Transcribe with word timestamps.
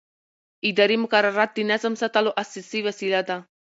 اداري 0.69 0.97
مقررات 1.03 1.49
د 1.55 1.59
نظم 1.71 1.93
ساتلو 2.01 2.31
اساسي 2.43 2.79
وسیله 2.87 3.21
ده. 3.29 3.37